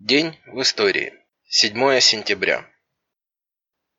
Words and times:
День 0.00 0.38
в 0.46 0.62
истории. 0.62 1.12
7 1.50 2.00
сентября. 2.00 2.64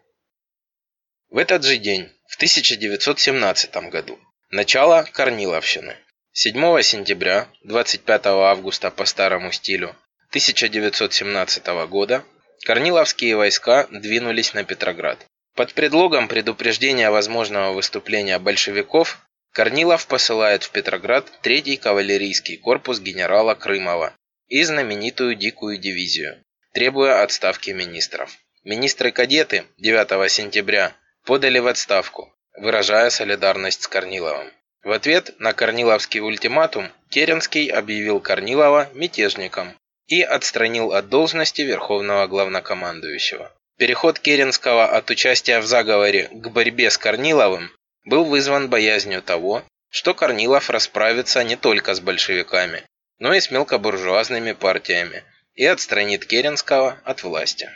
В 1.30 1.36
этот 1.36 1.62
же 1.62 1.76
день, 1.76 2.10
в 2.26 2.36
1917 2.36 3.76
году, 3.90 4.18
начало 4.50 5.06
Корниловщины. 5.12 5.96
7 6.32 6.80
сентября, 6.80 7.48
25 7.64 8.26
августа 8.26 8.90
по 8.90 9.04
старому 9.04 9.52
стилю 9.52 9.94
1917 10.30 11.66
года 11.90 12.24
Корниловские 12.64 13.36
войска 13.36 13.86
двинулись 13.90 14.54
на 14.54 14.64
Петроград. 14.64 15.18
Под 15.54 15.74
предлогом 15.74 16.28
предупреждения 16.28 17.10
возможного 17.10 17.74
выступления 17.74 18.38
большевиков 18.38 19.18
Корнилов 19.52 20.06
посылает 20.06 20.64
в 20.64 20.70
Петроград 20.70 21.30
3-й 21.42 21.76
кавалерийский 21.76 22.56
корпус 22.56 23.00
генерала 23.00 23.54
Крымова 23.54 24.14
и 24.46 24.62
знаменитую 24.62 25.34
дикую 25.34 25.76
дивизию, 25.76 26.42
требуя 26.72 27.22
отставки 27.22 27.70
министров. 27.70 28.34
Министры-кадеты 28.64 29.64
9 29.76 30.30
сентября 30.32 30.94
подали 31.24 31.58
в 31.58 31.66
отставку, 31.66 32.32
выражая 32.56 33.10
солидарность 33.10 33.82
с 33.82 33.88
Корниловым. 33.88 34.52
В 34.82 34.92
ответ 34.92 35.34
на 35.38 35.52
Корниловский 35.52 36.20
ультиматум 36.20 36.90
Керенский 37.10 37.68
объявил 37.68 38.20
Корнилова 38.20 38.88
мятежником 38.94 39.76
и 40.06 40.22
отстранил 40.22 40.92
от 40.92 41.08
должности 41.08 41.62
верховного 41.62 42.26
главнокомандующего. 42.26 43.52
Переход 43.76 44.18
Керенского 44.18 44.86
от 44.86 45.10
участия 45.10 45.60
в 45.60 45.66
заговоре 45.66 46.28
к 46.32 46.48
борьбе 46.48 46.90
с 46.90 46.98
Корниловым 46.98 47.70
был 48.04 48.24
вызван 48.24 48.68
боязнью 48.68 49.22
того, 49.22 49.62
что 49.90 50.14
Корнилов 50.14 50.70
расправится 50.70 51.44
не 51.44 51.56
только 51.56 51.94
с 51.94 52.00
большевиками, 52.00 52.82
но 53.18 53.34
и 53.34 53.40
с 53.40 53.50
мелкобуржуазными 53.50 54.52
партиями 54.52 55.24
и 55.54 55.64
отстранит 55.64 56.24
Керенского 56.24 57.00
от 57.04 57.22
власти. 57.22 57.70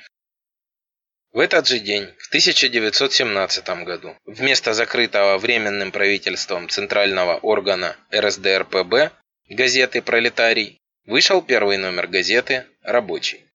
В 1.32 1.38
этот 1.38 1.66
же 1.66 1.78
день, 1.78 2.12
в 2.18 2.28
1917 2.28 3.66
году, 3.84 4.14
вместо 4.26 4.74
закрытого 4.74 5.38
Временным 5.38 5.90
правительством 5.90 6.68
Центрального 6.68 7.38
органа 7.38 7.96
РСДРПб 8.14 9.12
газеты 9.48 10.02
«Пролетарий» 10.02 10.78
вышел 11.06 11.40
первый 11.40 11.78
номер 11.78 12.06
газеты 12.06 12.66
«Рабочий». 12.82 13.46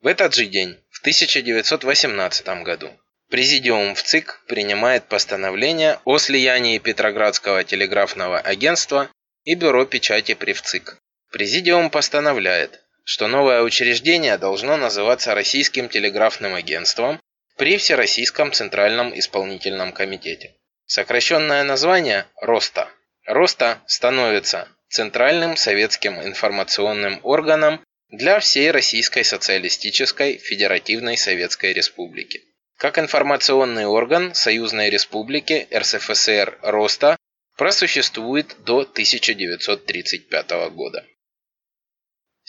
В 0.00 0.06
этот 0.06 0.34
же 0.34 0.46
день, 0.46 0.78
в 0.90 1.00
1918 1.00 2.46
году, 2.62 2.90
Президиум 3.28 3.94
в 3.94 4.02
ЦИК 4.02 4.44
принимает 4.46 5.08
постановление 5.08 6.00
о 6.04 6.16
слиянии 6.18 6.78
Петроградского 6.78 7.64
телеграфного 7.64 8.38
агентства 8.38 9.10
и 9.44 9.56
Бюро 9.56 9.84
печати 9.84 10.34
при 10.34 10.52
ВЦИК. 10.52 10.96
Президиум 11.32 11.90
постановляет 11.90 12.85
что 13.06 13.28
новое 13.28 13.62
учреждение 13.62 14.36
должно 14.36 14.76
называться 14.76 15.32
Российским 15.32 15.88
телеграфным 15.88 16.56
агентством 16.56 17.20
при 17.56 17.78
Всероссийском 17.78 18.50
Центральном 18.50 19.16
Исполнительном 19.16 19.92
Комитете. 19.92 20.56
Сокращенное 20.86 21.62
название– 21.62 22.26
РОСТА. 22.40 22.88
РОСТА 23.26 23.78
становится 23.86 24.68
Центральным 24.88 25.56
советским 25.56 26.20
информационным 26.20 27.20
органом 27.22 27.80
для 28.10 28.40
всей 28.40 28.72
Российской 28.72 29.22
Социалистической 29.22 30.38
Федеративной 30.38 31.16
Советской 31.16 31.72
Республики. 31.74 32.42
Как 32.76 32.98
информационный 32.98 33.86
орган 33.86 34.34
Союзной 34.34 34.90
Республики 34.90 35.68
РСФСР 35.72 36.58
РОСТА 36.60 37.16
просуществует 37.56 38.56
до 38.64 38.80
1935 38.80 40.50
года. 40.72 41.06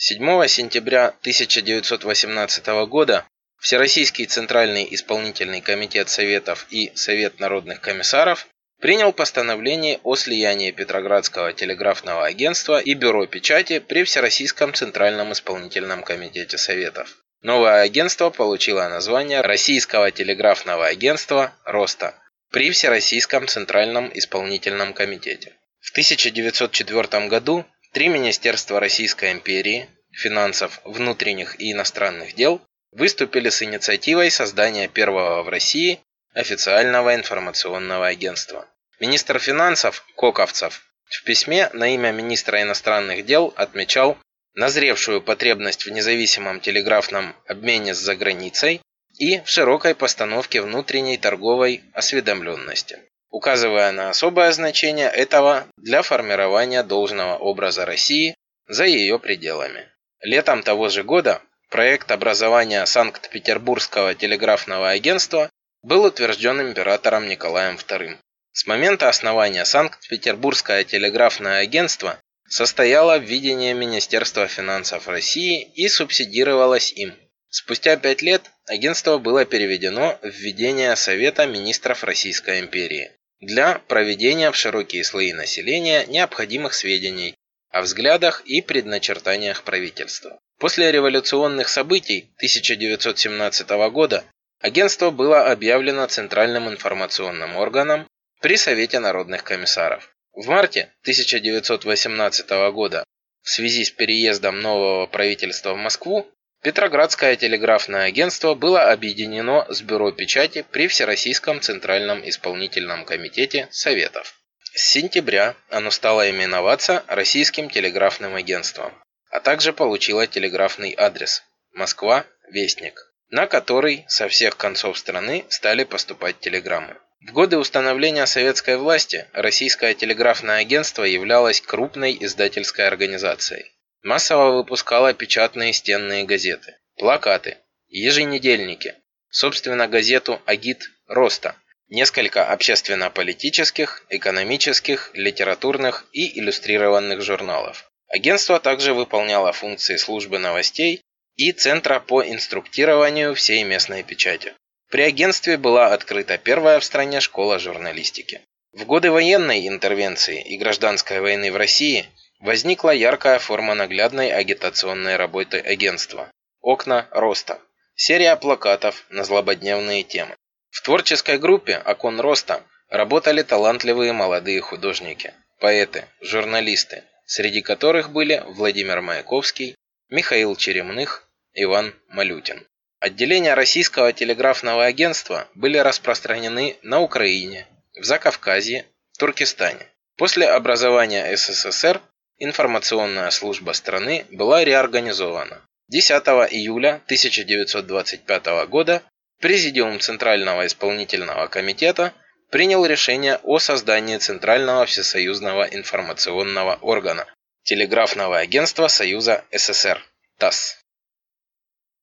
7 0.00 0.46
сентября 0.46 1.08
1918 1.08 2.66
года 2.86 3.26
Всероссийский 3.58 4.26
Центральный 4.26 4.86
Исполнительный 4.94 5.60
Комитет 5.60 6.08
Советов 6.08 6.68
и 6.70 6.92
Совет 6.94 7.40
Народных 7.40 7.80
Комиссаров 7.80 8.46
принял 8.80 9.12
постановление 9.12 9.98
о 10.04 10.14
слиянии 10.14 10.70
Петроградского 10.70 11.52
телеграфного 11.52 12.24
агентства 12.26 12.78
и 12.78 12.94
Бюро 12.94 13.26
печати 13.26 13.80
при 13.80 14.04
Всероссийском 14.04 14.72
Центральном 14.72 15.32
Исполнительном 15.32 16.04
Комитете 16.04 16.58
Советов. 16.58 17.16
Новое 17.42 17.80
агентство 17.80 18.30
получило 18.30 18.88
название 18.88 19.40
Российского 19.40 20.12
телеграфного 20.12 20.86
агентства 20.86 21.52
«Роста» 21.64 22.14
при 22.52 22.70
Всероссийском 22.70 23.48
Центральном 23.48 24.12
Исполнительном 24.14 24.92
Комитете. 24.92 25.54
В 25.80 25.90
1904 25.90 27.26
году 27.26 27.64
Три 27.92 28.08
министерства 28.08 28.80
Российской 28.80 29.32
империи, 29.32 29.88
финансов, 30.12 30.80
внутренних 30.84 31.58
и 31.60 31.72
иностранных 31.72 32.34
дел 32.34 32.60
выступили 32.92 33.48
с 33.48 33.62
инициативой 33.62 34.30
создания 34.30 34.88
первого 34.88 35.42
в 35.42 35.48
России 35.48 36.00
официального 36.34 37.14
информационного 37.14 38.06
агентства. 38.06 38.66
Министр 39.00 39.38
финансов 39.38 40.04
Коковцев 40.16 40.82
в 41.08 41.24
письме 41.24 41.70
на 41.72 41.94
имя 41.94 42.12
министра 42.12 42.60
иностранных 42.60 43.24
дел 43.24 43.54
отмечал 43.56 44.18
назревшую 44.54 45.22
потребность 45.22 45.86
в 45.86 45.90
независимом 45.90 46.60
телеграфном 46.60 47.34
обмене 47.46 47.94
с 47.94 47.98
заграницей 47.98 48.82
и 49.18 49.40
в 49.40 49.48
широкой 49.48 49.94
постановке 49.94 50.60
внутренней 50.60 51.16
торговой 51.16 51.82
осведомленности 51.94 52.98
указывая 53.30 53.92
на 53.92 54.10
особое 54.10 54.52
значение 54.52 55.08
этого 55.08 55.66
для 55.76 56.02
формирования 56.02 56.82
должного 56.82 57.36
образа 57.36 57.84
России 57.84 58.34
за 58.66 58.84
ее 58.84 59.18
пределами. 59.18 59.88
Летом 60.20 60.62
того 60.62 60.88
же 60.88 61.04
года 61.04 61.40
проект 61.70 62.10
образования 62.10 62.84
Санкт-Петербургского 62.86 64.14
телеграфного 64.14 64.90
агентства 64.90 65.50
был 65.82 66.04
утвержден 66.04 66.60
императором 66.60 67.28
Николаем 67.28 67.76
II. 67.76 68.16
С 68.52 68.66
момента 68.66 69.08
основания 69.08 69.64
Санкт-Петербургское 69.64 70.84
телеграфное 70.84 71.60
агентство 71.60 72.18
состояло 72.48 73.18
в 73.18 73.22
видении 73.22 73.72
Министерства 73.74 74.48
финансов 74.48 75.06
России 75.06 75.62
и 75.74 75.88
субсидировалось 75.88 76.92
им. 76.92 77.14
Спустя 77.50 77.96
пять 77.96 78.22
лет 78.22 78.42
агентство 78.66 79.18
было 79.18 79.44
переведено 79.44 80.18
в 80.22 80.28
ведение 80.28 80.96
Совета 80.96 81.46
министров 81.46 82.04
Российской 82.04 82.60
империи 82.60 83.12
для 83.40 83.78
проведения 83.78 84.50
в 84.50 84.56
широкие 84.56 85.04
слои 85.04 85.32
населения 85.32 86.06
необходимых 86.06 86.74
сведений 86.74 87.34
о 87.70 87.82
взглядах 87.82 88.42
и 88.46 88.60
предначертаниях 88.62 89.62
правительства. 89.62 90.38
После 90.58 90.90
революционных 90.90 91.68
событий 91.68 92.32
1917 92.36 93.68
года 93.92 94.24
агентство 94.60 95.10
было 95.10 95.50
объявлено 95.50 96.06
Центральным 96.06 96.68
информационным 96.68 97.56
органом 97.56 98.08
при 98.40 98.56
Совете 98.56 98.98
народных 98.98 99.44
комиссаров. 99.44 100.10
В 100.32 100.48
марте 100.48 100.92
1918 101.02 102.50
года 102.72 103.04
в 103.42 103.50
связи 103.50 103.84
с 103.84 103.90
переездом 103.90 104.60
нового 104.60 105.06
правительства 105.06 105.74
в 105.74 105.76
Москву 105.76 106.28
Петроградское 106.62 107.36
телеграфное 107.36 108.02
агентство 108.06 108.54
было 108.54 108.90
объединено 108.90 109.64
с 109.68 109.80
Бюро 109.80 110.10
печати 110.10 110.66
при 110.72 110.88
Всероссийском 110.88 111.60
Центральном 111.60 112.28
исполнительном 112.28 113.04
комитете 113.04 113.68
Советов. 113.70 114.34
С 114.74 114.90
сентября 114.90 115.54
оно 115.70 115.90
стало 115.92 116.28
именоваться 116.28 117.04
Российским 117.06 117.70
телеграфным 117.70 118.34
агентством, 118.34 118.92
а 119.30 119.38
также 119.38 119.72
получило 119.72 120.26
телеграфный 120.26 120.94
адрес 120.98 121.44
Москва, 121.72 122.24
Вестник, 122.50 123.12
на 123.30 123.46
который 123.46 124.04
со 124.08 124.28
всех 124.28 124.56
концов 124.56 124.98
страны 124.98 125.44
стали 125.50 125.84
поступать 125.84 126.40
телеграммы. 126.40 126.96
В 127.20 127.32
годы 127.32 127.56
установления 127.58 128.26
советской 128.26 128.76
власти 128.76 129.26
Российское 129.32 129.94
телеграфное 129.94 130.58
агентство 130.58 131.04
являлось 131.04 131.60
крупной 131.60 132.16
издательской 132.20 132.86
организацией. 132.86 133.72
Массово 134.02 134.56
выпускало 134.56 135.12
печатные 135.12 135.72
стенные 135.72 136.24
газеты, 136.24 136.76
плакаты, 136.96 137.58
еженедельники, 137.88 138.94
собственно 139.28 139.88
газету 139.88 140.40
«Агит 140.46 140.90
Роста», 141.06 141.56
несколько 141.88 142.46
общественно-политических, 142.46 144.04
экономических, 144.10 145.10
литературных 145.14 146.06
и 146.12 146.38
иллюстрированных 146.38 147.22
журналов. 147.22 147.90
Агентство 148.08 148.60
также 148.60 148.94
выполняло 148.94 149.52
функции 149.52 149.96
службы 149.96 150.38
новостей 150.38 151.02
и 151.36 151.52
Центра 151.52 152.00
по 152.00 152.22
инструктированию 152.22 153.34
всей 153.34 153.64
местной 153.64 154.02
печати. 154.02 154.54
При 154.90 155.02
агентстве 155.02 155.56
была 155.56 155.92
открыта 155.92 156.38
первая 156.38 156.80
в 156.80 156.84
стране 156.84 157.20
школа 157.20 157.58
журналистики. 157.58 158.40
В 158.72 158.84
годы 158.84 159.10
военной 159.10 159.66
интервенции 159.66 160.42
и 160.42 160.56
гражданской 160.56 161.20
войны 161.20 161.52
в 161.52 161.56
России 161.56 162.06
возникла 162.40 162.90
яркая 162.90 163.38
форма 163.38 163.74
наглядной 163.74 164.30
агитационной 164.30 165.16
работы 165.16 165.58
агентства– 165.58 166.30
«Окна 166.60 167.08
роста»– 167.10 167.58
серия 167.94 168.36
плакатов 168.36 169.04
на 169.10 169.24
злободневные 169.24 170.02
темы. 170.02 170.36
В 170.70 170.82
творческой 170.82 171.38
группе 171.38 171.78
«Окон 171.78 172.20
роста» 172.20 172.62
работали 172.88 173.42
талантливые 173.42 174.12
молодые 174.12 174.60
художники, 174.60 175.34
поэты, 175.60 176.04
журналисты, 176.20 177.04
среди 177.26 177.60
которых 177.60 178.10
были 178.10 178.42
Владимир 178.46 179.00
Маяковский, 179.00 179.74
Михаил 180.08 180.56
Черемных, 180.56 181.28
Иван 181.54 181.94
Малютин. 182.08 182.66
Отделения 183.00 183.54
Российского 183.54 184.12
телеграфного 184.12 184.84
агентства 184.84 185.48
были 185.54 185.78
распространены 185.78 186.76
на 186.82 187.00
Украине, 187.00 187.66
в 187.94 188.04
Закавказье, 188.04 188.86
Туркестане. 189.18 189.86
После 190.16 190.48
образования 190.48 191.36
СССР 191.36 192.00
информационная 192.38 193.30
служба 193.30 193.72
страны 193.72 194.26
была 194.30 194.64
реорганизована. 194.64 195.62
10 195.88 196.10
июля 196.52 197.00
1925 197.06 198.46
года 198.68 199.02
Президиум 199.40 200.00
Центрального 200.00 200.66
исполнительного 200.66 201.46
комитета 201.46 202.12
принял 202.50 202.84
решение 202.84 203.36
о 203.44 203.58
создании 203.58 204.16
Центрального 204.16 204.84
всесоюзного 204.86 205.64
информационного 205.64 206.76
органа 206.80 207.26
Телеграфного 207.62 208.38
агентства 208.38 208.88
Союза 208.88 209.44
СССР 209.52 210.02
ТАСС. 210.38 210.78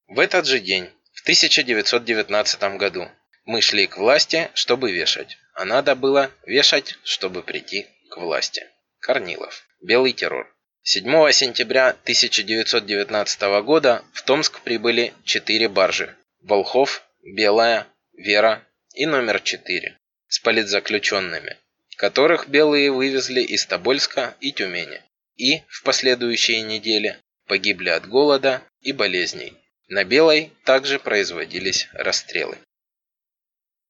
В 0.07 0.19
этот 0.19 0.45
же 0.45 0.59
день, 0.59 0.89
в 1.13 1.23
1919 1.23 2.77
году, 2.77 3.09
мы 3.45 3.61
шли 3.61 3.87
к 3.87 3.97
власти, 3.97 4.49
чтобы 4.53 4.91
вешать, 4.91 5.37
а 5.53 5.65
надо 5.65 5.95
было 5.95 6.31
вешать, 6.45 6.97
чтобы 7.03 7.41
прийти 7.41 7.87
к 8.11 8.17
власти. 8.17 8.65
Корнилов. 9.05 9.67
Белый 9.81 10.13
террор. 10.13 10.51
7 10.81 11.03
сентября 11.31 11.89
1919 11.89 13.41
года 13.63 14.03
в 14.13 14.23
Томск 14.23 14.61
прибыли 14.61 15.13
четыре 15.23 15.69
баржи. 15.69 16.17
Волхов, 16.41 17.03
Белая, 17.21 17.85
Вера 18.13 18.67
и 18.95 19.05
номер 19.05 19.41
4 19.41 19.99
с 20.27 20.39
политзаключенными, 20.39 21.55
которых 21.97 22.49
белые 22.49 22.91
вывезли 22.91 23.41
из 23.41 23.67
Тобольска 23.67 24.35
и 24.39 24.51
Тюмени. 24.51 24.99
И 25.35 25.61
в 25.67 25.83
последующие 25.83 26.61
недели 26.61 27.19
погибли 27.45 27.89
от 27.89 28.07
голода 28.07 28.63
и 28.81 28.91
болезней. 28.91 29.53
На 29.87 30.03
Белой 30.03 30.51
также 30.63 30.97
производились 30.97 31.89
расстрелы. 31.93 32.57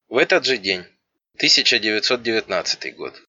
В 0.09 0.17
этот 0.17 0.43
же 0.43 0.57
день, 0.57 0.81
1919 1.37 2.95
год, 2.97 3.24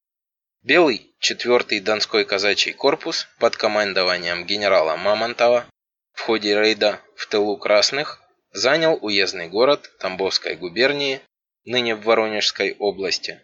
Белый 0.62 1.14
4-й 1.20 1.80
Донской 1.80 2.24
казачий 2.24 2.72
корпус 2.72 3.28
под 3.38 3.56
командованием 3.56 4.46
генерала 4.46 4.96
Мамонтова 4.96 5.66
в 6.12 6.20
ходе 6.20 6.58
рейда 6.58 7.00
в 7.14 7.26
тылу 7.26 7.56
Красных 7.56 8.22
занял 8.52 8.98
уездный 9.00 9.48
город 9.48 9.90
Тамбовской 9.98 10.56
губернии, 10.56 11.20
ныне 11.64 11.94
в 11.94 12.02
Воронежской 12.02 12.74
области, 12.78 13.40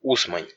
Усмань. 0.00 0.48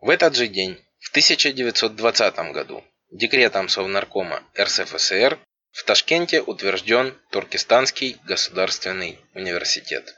В 0.00 0.10
этот 0.10 0.36
же 0.36 0.46
день, 0.46 0.78
в 0.98 1.10
1920 1.10 2.36
году, 2.52 2.84
декретом 3.10 3.68
Совнаркома 3.68 4.42
РСФСР 4.58 5.38
в 5.70 5.84
Ташкенте 5.84 6.42
утвержден 6.42 7.18
Туркестанский 7.30 8.18
государственный 8.24 9.18
университет. 9.34 10.14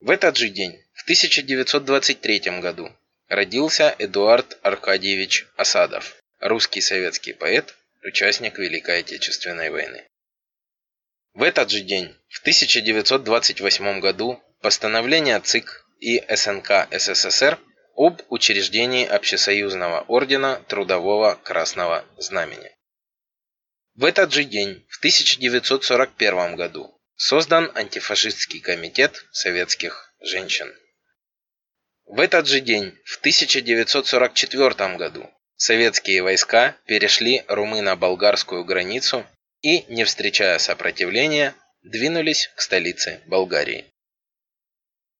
В 0.00 0.10
этот 0.10 0.36
же 0.36 0.48
день, 0.48 0.82
в 0.94 1.02
1923 1.04 2.60
году, 2.60 2.90
родился 3.28 3.94
Эдуард 3.98 4.58
Аркадьевич 4.62 5.46
Осадов, 5.56 6.16
русский 6.40 6.80
советский 6.80 7.32
поэт, 7.32 7.74
участник 8.04 8.58
Великой 8.58 9.00
Отечественной 9.00 9.70
войны. 9.70 10.04
В 11.34 11.42
этот 11.42 11.70
же 11.70 11.80
день, 11.80 12.16
в 12.28 12.40
1928 12.40 14.00
году, 14.00 14.42
постановление 14.62 15.40
ЦИК 15.40 15.86
и 16.00 16.24
СНК 16.34 16.88
СССР 16.90 17.58
об 17.96 18.22
учреждении 18.28 19.06
Общесоюзного 19.06 20.02
ордена 20.02 20.62
Трудового 20.68 21.34
Красного 21.42 22.04
Знамени. 22.18 22.70
В 23.94 24.04
этот 24.04 24.32
же 24.32 24.44
день, 24.44 24.86
в 24.88 24.98
1941 24.98 26.56
году, 26.56 27.00
создан 27.16 27.72
антифашистский 27.74 28.60
комитет 28.60 29.24
советских 29.32 30.12
женщин. 30.20 30.72
В 32.06 32.20
этот 32.20 32.46
же 32.46 32.60
день, 32.60 32.96
в 33.04 33.18
1944 33.18 34.96
году, 34.96 35.28
советские 35.56 36.22
войска 36.22 36.76
перешли 36.86 37.44
румыно-болгарскую 37.48 38.64
границу 38.64 39.26
и, 39.60 39.82
не 39.92 40.04
встречая 40.04 40.58
сопротивления, 40.58 41.54
двинулись 41.82 42.48
к 42.54 42.60
столице 42.60 43.20
Болгарии. 43.26 43.86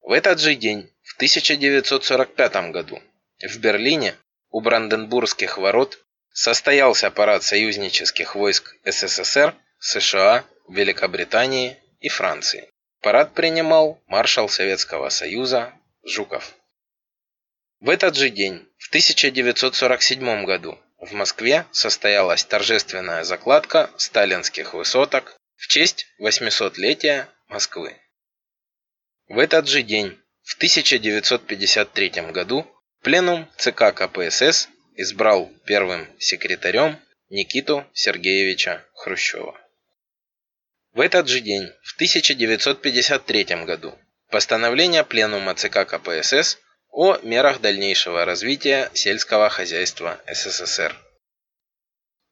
В 0.00 0.12
этот 0.12 0.38
же 0.38 0.54
день, 0.54 0.88
в 1.02 1.16
1945 1.16 2.70
году, 2.70 3.02
в 3.40 3.58
Берлине 3.58 4.14
у 4.50 4.60
Бранденбургских 4.60 5.58
ворот 5.58 5.98
состоялся 6.32 7.10
парад 7.10 7.42
союзнических 7.42 8.36
войск 8.36 8.76
СССР, 8.84 9.56
США, 9.80 10.44
Великобритании 10.68 11.78
и 11.98 12.08
Франции. 12.08 12.70
Парад 13.00 13.34
принимал 13.34 14.00
маршал 14.06 14.48
Советского 14.48 15.08
Союза 15.08 15.72
Жуков. 16.04 16.54
В 17.80 17.90
этот 17.90 18.16
же 18.16 18.30
день, 18.30 18.66
в 18.78 18.88
1947 18.88 20.44
году, 20.44 20.78
в 20.98 21.12
Москве 21.12 21.66
состоялась 21.72 22.44
торжественная 22.44 23.22
закладка 23.22 23.90
сталинских 23.98 24.72
высоток 24.72 25.36
в 25.56 25.68
честь 25.68 26.06
800-летия 26.18 27.28
Москвы. 27.48 28.00
В 29.28 29.38
этот 29.38 29.68
же 29.68 29.82
день, 29.82 30.18
в 30.42 30.56
1953 30.56 32.08
году, 32.32 32.66
пленум 33.02 33.50
ЦК 33.58 33.92
КПСС 33.94 34.68
избрал 34.94 35.52
первым 35.66 36.08
секретарем 36.18 36.98
Никиту 37.28 37.84
Сергеевича 37.92 38.84
Хрущева. 38.94 39.60
В 40.92 41.00
этот 41.00 41.28
же 41.28 41.40
день, 41.40 41.70
в 41.82 41.94
1953 41.96 43.64
году, 43.64 43.98
постановление 44.30 45.04
Пленума 45.04 45.54
ЦК 45.54 45.86
КПСС 45.86 46.58
о 46.96 47.18
мерах 47.18 47.60
дальнейшего 47.60 48.24
развития 48.24 48.90
сельского 48.94 49.50
хозяйства 49.50 50.18
СССР. 50.26 50.96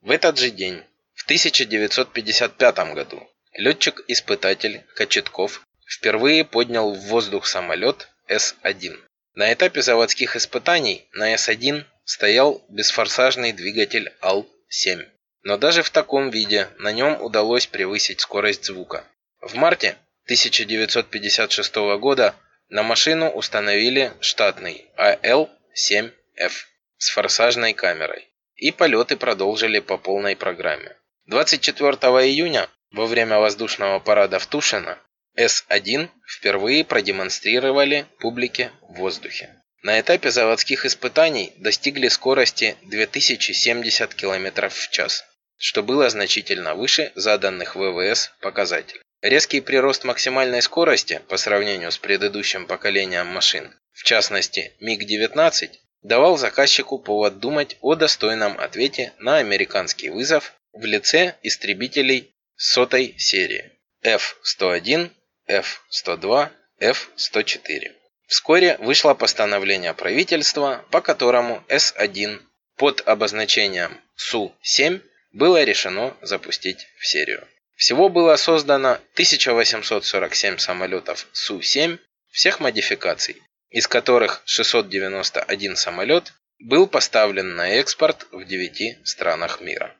В 0.01 0.11
этот 0.11 0.39
же 0.39 0.51
день, 0.51 0.83
в 1.13 1.25
1955 1.25 2.95
году, 2.95 3.29
летчик-испытатель 3.53 4.83
Кочетков 4.95 5.67
впервые 5.87 6.47
поднял 6.47 6.95
в 6.95 6.99
воздух 7.09 7.45
самолет 7.45 8.09
С-1. 8.27 8.99
На 9.35 9.53
этапе 9.53 9.83
заводских 9.83 10.35
испытаний 10.35 11.07
на 11.13 11.37
С-1 11.37 11.85
стоял 12.07 12.65
бесфорсажный 12.71 13.53
двигатель 13.53 14.15
АЛ-7. 14.23 15.07
Но 15.43 15.59
даже 15.59 15.83
в 15.83 15.91
таком 15.91 16.31
виде 16.31 16.71
на 16.79 16.91
нем 16.91 17.21
удалось 17.21 17.67
превысить 17.67 18.23
скорость 18.23 18.65
звука. 18.65 19.05
В 19.43 19.57
марте 19.57 19.99
1956 20.25 21.75
года 22.01 22.35
на 22.69 22.83
машину 22.83 23.31
установили 23.31 24.13
штатный 24.21 24.87
АЛ-7Ф 24.97 26.53
с 26.99 27.11
форсажной 27.11 27.73
камерой. 27.75 28.29
И 28.57 28.71
полеты 28.71 29.17
продолжили 29.17 29.81
по 29.81 29.99
полной 29.99 30.37
программе. 30.37 30.97
24 31.27 31.91
июня 32.27 32.69
во 32.91 33.07
время 33.07 33.39
воздушного 33.39 33.99
парада 33.99 34.39
в 34.39 34.47
Тушино 34.47 34.99
С-1 35.37 36.09
впервые 36.27 36.85
продемонстрировали 36.85 38.07
публике 38.21 38.71
в 38.83 38.95
воздухе. 38.95 39.63
На 39.83 40.01
этапе 40.01 40.31
заводских 40.31 40.87
испытаний 40.87 41.53
достигли 41.57 42.09
скорости 42.09 42.77
2070 42.85 44.15
км 44.15 44.69
в 44.71 44.91
час, 44.91 45.27
что 45.59 45.83
было 45.83 46.09
значительно 46.09 46.75
выше 46.75 47.13
заданных 47.15 47.77
ВВС 47.77 48.33
показателей. 48.41 49.04
Резкий 49.25 49.63
прирост 49.63 50.05
максимальной 50.05 50.61
скорости 50.61 51.23
по 51.29 51.39
сравнению 51.39 51.91
с 51.91 51.97
предыдущим 51.97 52.67
поколением 52.67 53.29
машин, 53.29 53.75
в 53.95 54.03
частности 54.05 54.75
МиГ-19, 54.81 55.71
давал 56.03 56.37
заказчику 56.37 56.99
повод 56.99 57.39
думать 57.39 57.79
о 57.81 57.95
достойном 57.95 58.59
ответе 58.61 59.15
на 59.19 59.39
американский 59.39 60.11
вызов 60.11 60.53
в 60.75 60.85
лице 60.85 61.37
истребителей 61.43 62.35
сотой 62.55 63.15
серии 63.17 63.73
F-101, 64.03 65.11
F-102, 65.47 66.51
F-104. 66.81 67.93
Вскоре 68.27 68.77
вышло 68.77 69.15
постановление 69.15 69.95
правительства, 69.95 70.85
по 70.91 71.01
которому 71.01 71.65
С-1 71.69 72.43
под 72.77 73.01
обозначением 73.09 73.99
Су-7 74.17 75.01
было 75.33 75.65
решено 75.65 76.15
запустить 76.21 76.87
в 76.99 77.07
серию. 77.07 77.49
Всего 77.75 78.09
было 78.09 78.37
создано 78.37 78.93
1847 79.15 80.59
самолетов 80.59 81.27
Су-7 81.33 81.99
всех 82.31 82.61
модификаций, 82.61 83.43
из 83.71 83.89
которых 83.89 84.43
691 84.45 85.77
самолет 85.77 86.33
был 86.61 86.87
поставлен 86.87 87.57
на 87.57 87.71
экспорт 87.71 88.27
в 88.31 88.45
9 88.45 89.07
странах 89.07 89.61
мира. 89.61 89.97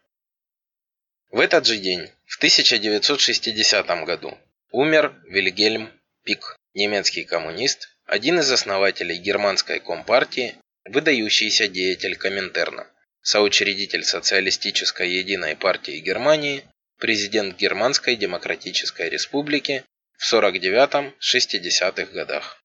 В 1.31 1.41
этот 1.41 1.67
же 1.67 1.79
день, 1.79 2.09
в 2.27 2.37
1960 2.37 3.87
году, 4.05 4.39
умер 4.71 5.21
Вильгельм 5.27 5.91
Пик, 6.23 6.57
немецкий 6.75 7.25
коммунист, 7.25 7.89
один 8.07 8.39
из 8.39 8.51
основателей 8.53 9.17
германской 9.17 9.81
компартии, 9.81 10.55
выдающийся 10.85 11.67
деятель 11.67 12.17
Коминтерна, 12.17 12.87
соучредитель 13.21 14.05
социалистической 14.05 15.11
единой 15.11 15.57
партии 15.57 15.99
Германии, 15.99 16.63
президент 17.05 17.59
Германской 17.59 18.17
демократической 18.17 19.11
республики 19.11 19.85
в 20.17 20.33
49-60-х 20.33 22.07
годах. 22.15 22.65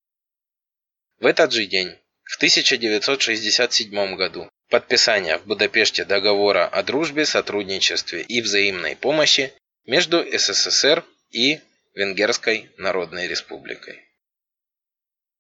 В 1.19 1.25
этот 1.25 1.51
же 1.51 1.65
день, 1.65 1.98
в 2.24 2.38
1967 2.38 4.15
году, 4.15 4.50
подписание 4.69 5.39
в 5.39 5.46
Будапеште 5.46 6.05
договора 6.05 6.69
о 6.69 6.84
дружбе, 6.84 7.25
сотрудничестве 7.25 8.22
и 8.22 8.39
взаимной 8.39 8.96
помощи 8.96 9.51
между 9.86 10.24
СССР 10.24 11.03
и 11.31 11.60
Венгерской 11.93 12.72
Народной 12.77 13.27
Республикой. 13.27 14.08